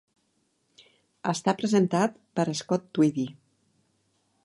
Està 1.33 1.55
presentat 1.61 2.17
per 2.39 2.49
Scott 2.63 2.91
Tweedie. 2.99 3.39